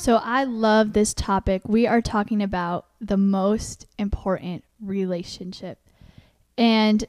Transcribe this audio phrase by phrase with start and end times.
[0.00, 1.60] So I love this topic.
[1.68, 5.78] We are talking about the most important relationship
[6.56, 7.04] and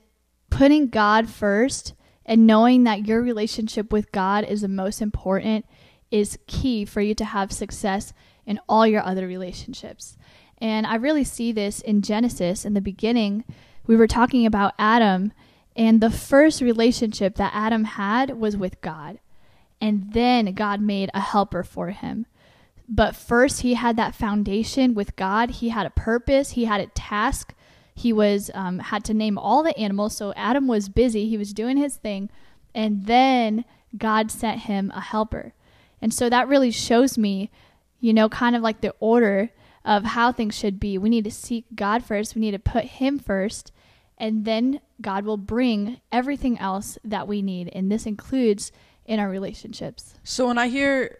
[0.50, 1.94] putting God first
[2.26, 5.66] and knowing that your relationship with God is the most important
[6.12, 8.12] is key for you to have success
[8.46, 10.18] in all your other relationships.
[10.58, 13.46] And I really see this in Genesis in the beginning.
[13.88, 15.32] We were talking about Adam,
[15.78, 19.20] and the first relationship that Adam had was with God.
[19.80, 22.26] And then God made a helper for him.
[22.94, 25.50] But first, he had that foundation with God.
[25.50, 27.56] He had a purpose, he had a task.
[27.94, 30.16] He was um, had to name all the animals.
[30.16, 32.30] So Adam was busy, he was doing his thing.
[32.76, 33.64] And then
[33.98, 35.54] God sent him a helper.
[36.02, 37.50] And so that really shows me,
[38.00, 39.52] you know, kind of like the order
[39.86, 40.98] of how things should be.
[40.98, 43.72] We need to seek God first, we need to put Him first,
[44.18, 47.70] and then God will bring everything else that we need.
[47.74, 48.72] And this includes
[49.06, 50.16] in our relationships.
[50.24, 51.18] So when I hear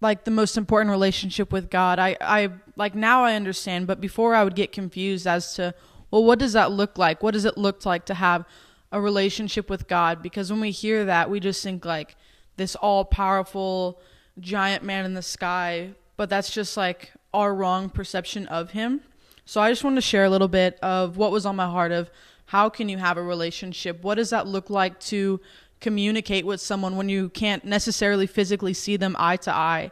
[0.00, 4.34] like the most important relationship with God, I, I like now I understand, but before
[4.34, 5.74] I would get confused as to,
[6.10, 7.22] well, what does that look like?
[7.22, 8.46] What does it look like to have
[8.92, 10.22] a relationship with God?
[10.22, 12.16] Because when we hear that, we just think like
[12.56, 14.00] this all powerful
[14.38, 19.02] giant man in the sky, but that's just like our wrong perception of him.
[19.44, 21.92] So I just wanted to share a little bit of what was on my heart
[21.92, 22.10] of
[22.46, 24.02] how can you have a relationship?
[24.02, 25.40] What does that look like to
[25.80, 29.90] communicate with someone when you can't necessarily physically see them eye to eye?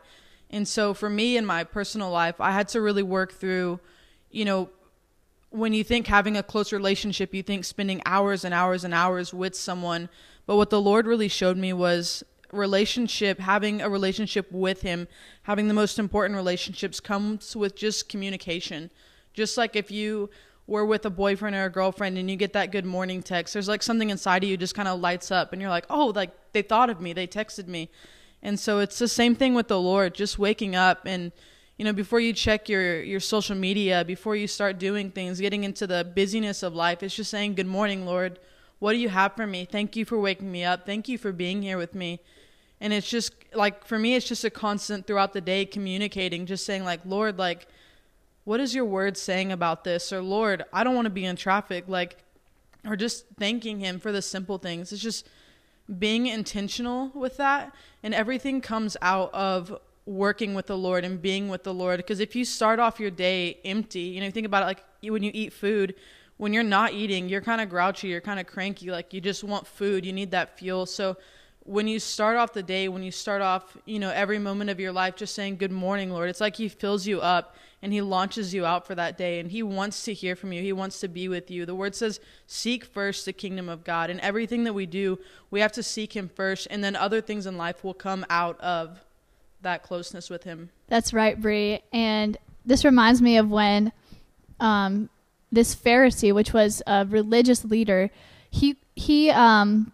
[0.50, 3.81] And so for me in my personal life, I had to really work through,
[4.31, 4.70] you know,
[5.50, 9.33] when you think having a close relationship, you think spending hours and hours and hours
[9.33, 10.09] with someone.
[10.47, 12.22] But what the Lord really showed me was
[12.53, 15.09] relationship, having a relationship with Him,
[15.42, 18.91] having the most important relationships comes with just communication.
[19.33, 20.31] Just like if you
[20.69, 23.69] were with a boyfriend or a girlfriend and you get that good morning text, there's
[23.69, 26.31] like something inside of you just kind of lights up and you're like, oh, like
[26.53, 27.89] they thought of me, they texted me.
[28.43, 31.33] And so it's the same thing with the Lord, just waking up and
[31.78, 35.62] you know, before you check your your social media, before you start doing things, getting
[35.62, 38.41] into the busyness of life, it's just saying, "Good morning, Lord.
[38.81, 39.65] What do you have for me?
[39.65, 40.84] Thank you for waking me up.
[40.84, 42.19] Thank you for being here with me."
[42.81, 46.67] And it's just like for me, it's just a constant throughout the day communicating, just
[46.67, 47.69] saying like, "Lord, like
[48.48, 50.10] what is your word saying about this?
[50.10, 52.16] Or lord i don't want to be in traffic like
[52.86, 54.91] or just thanking him for the simple things.
[54.91, 55.28] It's just
[55.98, 59.76] being intentional with that and everything comes out of
[60.06, 61.98] working with the lord and being with the lord.
[61.98, 65.22] Because if you start off your day empty you know think about it like when
[65.22, 65.94] you eat food
[66.38, 69.44] when you're not eating you're kind of grouchy you're kind of cranky like you just
[69.44, 70.86] want food you need that fuel.
[70.86, 71.19] So
[71.65, 74.81] when you start off the day when you start off you know every moment of
[74.81, 76.31] your life just saying good morning lord.
[76.31, 79.51] It's like he fills you up and he launches you out for that day and
[79.51, 80.63] he wants to hear from you.
[80.63, 81.67] He wants to be with you.
[81.67, 85.19] The word says seek first the kingdom of god and everything that we do
[85.51, 88.59] we have to seek him first and then other things in life will come out
[88.61, 89.05] of
[89.61, 90.71] that closeness with him.
[90.87, 93.93] That's right brie and this reminds me of when
[94.61, 95.09] um,
[95.53, 98.11] this pharisee which was a religious leader
[98.51, 99.93] he he um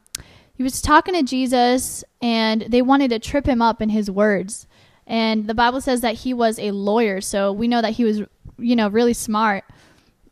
[0.55, 4.67] he was talking to jesus and they wanted to trip him up in his words
[5.07, 8.23] and the Bible says that he was a lawyer, so we know that he was,
[8.59, 9.65] you know, really smart.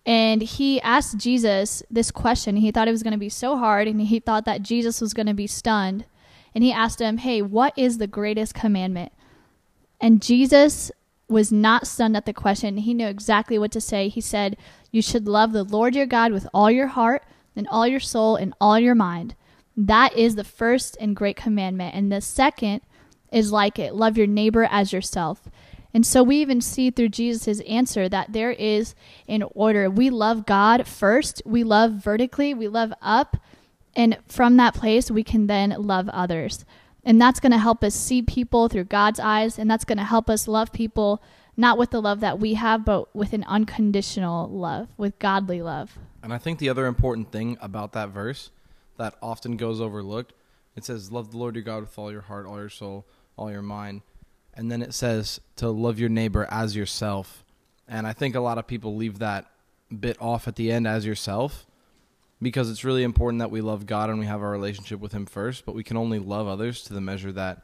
[0.06, 2.56] And he asked Jesus this question.
[2.56, 5.14] He thought it was going to be so hard, and he thought that Jesus was
[5.14, 6.06] going to be stunned.
[6.54, 9.12] And he asked him, Hey, what is the greatest commandment?
[10.00, 10.90] And Jesus
[11.28, 12.78] was not stunned at the question.
[12.78, 14.08] He knew exactly what to say.
[14.08, 14.56] He said,
[14.90, 18.36] You should love the Lord your God with all your heart, and all your soul,
[18.36, 19.34] and all your mind.
[19.76, 21.94] That is the first and great commandment.
[21.94, 22.82] And the second
[23.30, 25.48] is like it love your neighbor as yourself.
[25.94, 28.94] And so we even see through Jesus' answer that there is
[29.28, 29.90] an order.
[29.90, 33.36] We love God first, we love vertically, we love up,
[33.94, 36.64] and from that place, we can then love others.
[37.04, 40.04] And that's going to help us see people through God's eyes, and that's going to
[40.04, 41.22] help us love people
[41.56, 45.98] not with the love that we have, but with an unconditional love, with godly love.
[46.22, 48.50] And I think the other important thing about that verse
[49.02, 50.32] that often goes overlooked,
[50.76, 53.04] it says, Love the Lord your God with all your heart, all your soul,
[53.37, 54.02] all your mind.
[54.54, 57.44] And then it says to love your neighbor as yourself.
[57.88, 59.46] And I think a lot of people leave that
[59.99, 61.66] bit off at the end as yourself
[62.40, 65.26] because it's really important that we love God and we have our relationship with Him
[65.26, 67.62] first, but we can only love others to the measure that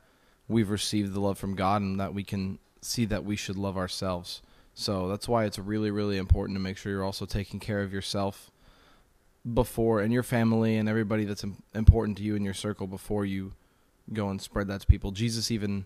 [0.48, 3.76] we've received the love from God and that we can see that we should love
[3.76, 4.42] ourselves.
[4.74, 7.92] So that's why it's really, really important to make sure you're also taking care of
[7.92, 8.50] yourself
[9.54, 13.52] before and your family and everybody that's important to you in your circle before you
[14.12, 15.10] go and spread that to people.
[15.10, 15.84] Jesus even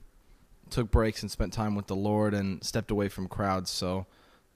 [0.71, 3.71] took breaks and spent time with the Lord and stepped away from crowds.
[3.71, 4.07] So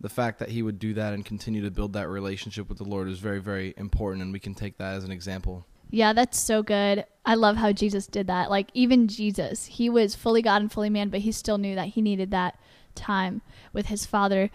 [0.00, 2.84] the fact that he would do that and continue to build that relationship with the
[2.84, 5.66] Lord is very, very important, and we can take that as an example.
[5.90, 7.04] Yeah, that's so good.
[7.24, 8.50] I love how Jesus did that.
[8.50, 11.88] Like, even Jesus, he was fully God and fully man, but he still knew that
[11.88, 12.58] he needed that
[12.94, 13.40] time
[13.72, 14.50] with his Father.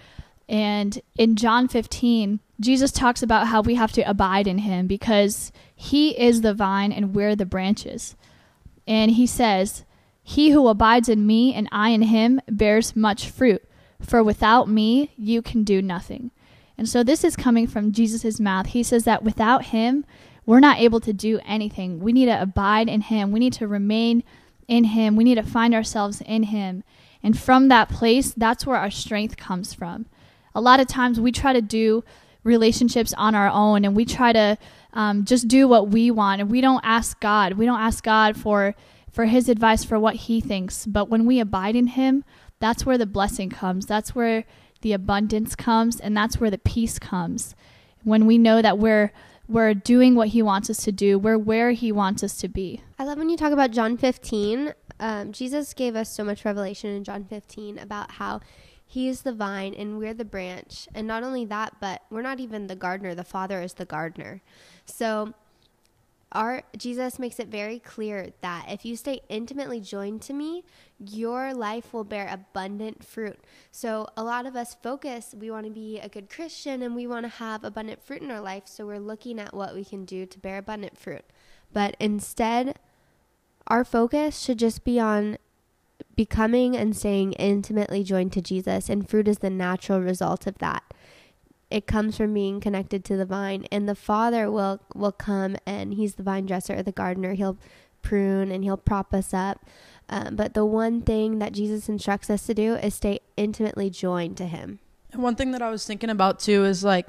[0.52, 5.50] And in John 15, Jesus talks about how we have to abide in him because
[5.74, 8.18] he is the vine and we're the branches.
[8.86, 9.86] And he says,
[10.22, 13.64] He who abides in me and I in him bears much fruit,
[14.02, 16.32] for without me you can do nothing.
[16.78, 18.68] And so this is coming from Jesus' mouth.
[18.68, 20.06] He says that without him,
[20.46, 22.02] we're not able to do anything.
[22.02, 23.32] We need to abide in him.
[23.32, 24.22] We need to remain
[24.68, 25.16] in him.
[25.16, 26.84] We need to find ourselves in him.
[27.24, 30.08] And from that place, that's where our strength comes from.
[30.56, 32.04] A lot of times we try to do
[32.44, 34.58] relationships on our own and we try to
[34.94, 37.54] um, just do what we want and we don't ask God.
[37.54, 38.76] We don't ask God for
[39.12, 40.86] for his advice for what he thinks.
[40.86, 42.24] But when we abide in him,
[42.60, 43.86] that's where the blessing comes.
[43.86, 44.46] That's where
[44.82, 47.56] the abundance comes and that's where the peace comes.
[48.04, 49.12] When we know that we're
[49.48, 52.82] we're doing what he wants us to do, we're where he wants us to be.
[52.98, 54.74] I love when you talk about John 15.
[55.00, 58.40] Um, Jesus gave us so much revelation in John 15 about how
[58.92, 60.90] he is the vine and we're the branch.
[60.94, 64.42] And not only that, but we're not even the gardener, the Father is the gardener.
[64.84, 65.34] So
[66.34, 70.66] our Jesus makes it very clear that if you stay intimately joined to me,
[71.00, 73.40] your life will bear abundant fruit.
[73.72, 77.08] So a lot of us focus, we want to be a good Christian and we
[77.08, 80.04] want to have abundant fruit in our life, so we're looking at what we can
[80.04, 81.24] do to bear abundant fruit.
[81.72, 82.78] But instead,
[83.68, 85.38] our focus should just be on
[86.16, 90.84] becoming and staying intimately joined to Jesus, and fruit is the natural result of that.
[91.70, 95.94] It comes from being connected to the vine and the father will will come and
[95.94, 97.34] he's the vine dresser or the gardener.
[97.34, 97.58] He'll
[98.02, 99.66] prune and he'll prop us up.
[100.10, 104.36] Um, but the one thing that jesus instructs us to do is stay intimately joined
[104.38, 104.80] to him.
[105.14, 107.08] And one thing that I was thinking about too is like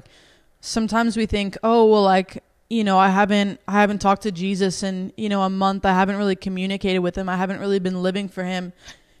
[0.61, 2.41] sometimes we think, oh well, like
[2.73, 5.85] you know, I haven't I haven't talked to Jesus in you know a month.
[5.85, 7.29] I haven't really communicated with him.
[7.29, 8.73] I haven't really been living for him.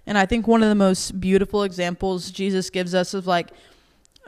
[0.07, 3.51] And I think one of the most beautiful examples Jesus gives us of like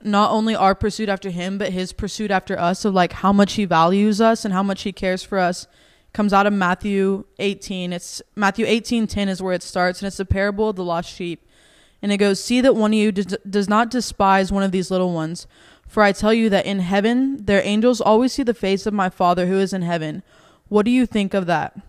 [0.04, 3.54] not only our pursuit after him, but his pursuit after us of like how much
[3.54, 5.68] he values us and how much he cares for us
[6.14, 7.94] comes out of Matthew 18.
[7.94, 11.42] It's Matthew 18:10 is where it starts and it's the parable of the lost sheep.
[12.02, 14.92] And it goes, "See that one of you does, does not despise one of these
[14.92, 15.48] little ones,
[15.88, 19.10] for I tell you that in heaven their angels always see the face of my
[19.10, 20.24] Father who is in heaven.
[20.68, 21.80] What do you think of that?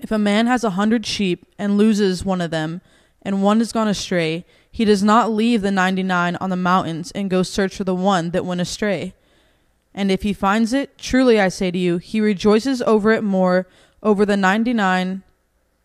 [0.00, 2.80] If a man has a hundred sheep and loses one of them,
[3.26, 7.28] and one has gone astray, he does not leave the 99 on the mountains and
[7.28, 9.14] go search for the one that went astray.
[9.92, 13.66] And if he finds it, truly I say to you, he rejoices over it more
[14.00, 15.24] over the 99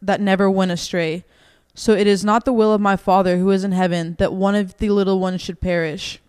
[0.04, 1.24] that never went astray.
[1.74, 4.54] So it is not the will of my Father who is in heaven that one
[4.54, 6.21] of the little ones should perish.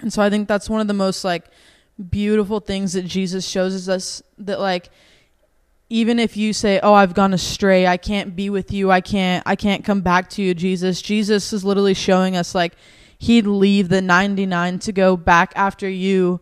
[0.00, 1.46] And so I think that's one of the most like
[2.10, 4.90] beautiful things that Jesus shows us that like
[5.90, 7.86] even if you say, "Oh, I've gone astray.
[7.86, 8.90] I can't be with you.
[8.90, 12.74] I can't I can't come back to you, Jesus." Jesus is literally showing us like
[13.18, 16.40] he'd leave the 99 to go back after you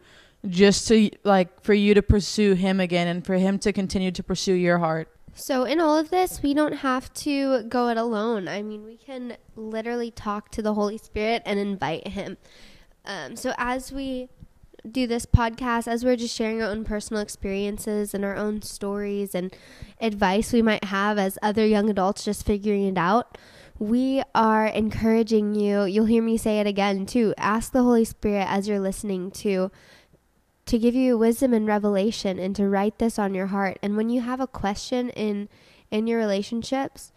[0.48, 4.22] just to like for you to pursue him again and for him to continue to
[4.22, 5.08] pursue your heart.
[5.38, 8.48] So, in all of this, we don't have to go it alone.
[8.48, 12.38] I mean, we can literally talk to the Holy Spirit and invite Him.
[13.06, 14.28] Um, so, as we
[14.90, 19.34] do this podcast, as we're just sharing our own personal experiences and our own stories
[19.34, 19.54] and
[20.00, 23.38] advice we might have as other young adults just figuring it out,
[23.78, 25.84] we are encouraging you.
[25.84, 27.34] You'll hear me say it again too.
[27.36, 29.70] Ask the Holy Spirit as you're listening to
[30.66, 33.78] to give you wisdom and revelation and to write this on your heart.
[33.82, 35.48] And when you have a question in
[35.90, 37.12] in your relationships,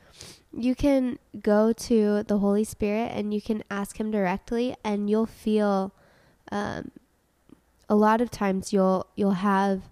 [0.58, 5.26] you can go to the Holy Spirit and you can ask Him directly, and you'll
[5.26, 5.94] feel.
[6.52, 6.92] Um,
[7.92, 9.84] a lot of times, you'll you'll have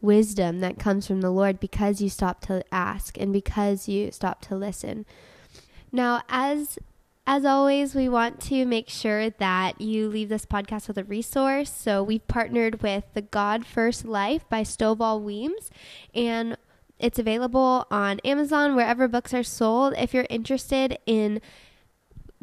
[0.00, 4.40] wisdom that comes from the Lord because you stop to ask and because you stop
[4.42, 5.06] to listen.
[5.92, 6.78] Now, as
[7.26, 11.70] as always, we want to make sure that you leave this podcast with a resource.
[11.70, 15.70] So we've partnered with The God First Life by Stovall Weems,
[16.14, 16.56] and
[16.98, 19.94] it's available on Amazon, wherever books are sold.
[19.96, 21.40] If you're interested in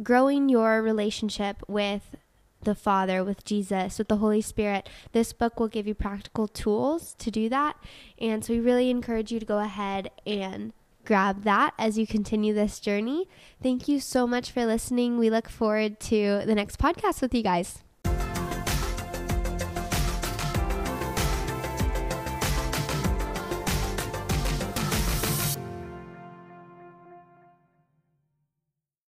[0.01, 2.15] growing your relationship with
[2.63, 7.15] the Father, with Jesus, with the Holy Spirit, this book will give you practical tools
[7.19, 7.77] to do that.
[8.19, 10.73] And so we really encourage you to go ahead and
[11.05, 13.27] grab that as you continue this journey.
[13.61, 15.17] Thank you so much for listening.
[15.17, 17.83] We look forward to the next podcast with you guys.